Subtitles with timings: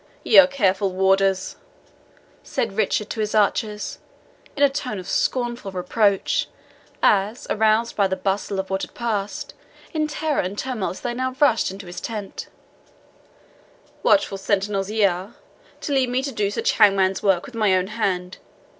[0.23, 1.57] "Ye are careful warders,"
[2.41, 3.99] said Richard to his archers,
[4.55, 6.49] in a tone of scornful reproach,
[7.03, 9.53] as, aroused by the bustle of what had passed,
[9.93, 12.47] in terror and tumult they now rushed into his tent;
[14.01, 15.35] "watchful sentinels ye are,
[15.81, 18.39] to leave me to do such hangman's work with my own hand.